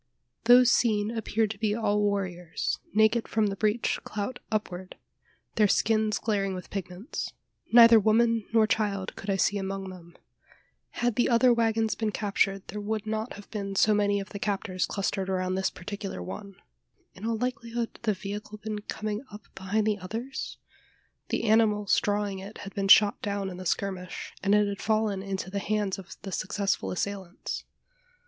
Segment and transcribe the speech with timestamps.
[0.45, 4.95] Those seen appeared to be all warriors, naked from the breech clout upward,
[5.57, 7.33] their skins glaring with pigments.
[7.71, 10.15] Neither woman nor child could I see among them.
[11.05, 14.39] Had the other waggons been captured, there would not have been so many of the
[14.39, 16.55] captors clustered around this particular one.
[17.13, 20.57] In all likelihood, the vehicle had been coming up behind the others?
[21.29, 25.21] The animals drawing it had been shot down in the skirmish, and it had fallen
[25.21, 27.65] into the hands of the successful assailants?